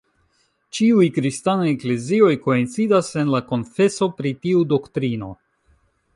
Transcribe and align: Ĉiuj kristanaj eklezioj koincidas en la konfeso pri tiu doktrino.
Ĉiuj 0.77 1.09
kristanaj 1.17 1.67
eklezioj 1.73 2.31
koincidas 2.47 3.11
en 3.25 3.31
la 3.35 3.43
konfeso 3.53 4.09
pri 4.19 4.35
tiu 4.47 4.67
doktrino. 4.75 5.33